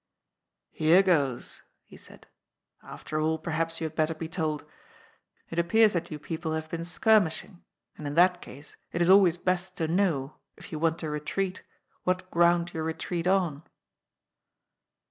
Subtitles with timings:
[0.71, 2.25] "Here goes," he said."
[2.81, 4.65] After all, per haps you had better be told.
[5.51, 7.63] It appears that you people have been skirmishing,
[7.99, 11.61] and in that case it is always best to know, if you want to retreat,
[12.01, 13.61] what ground you retreat on."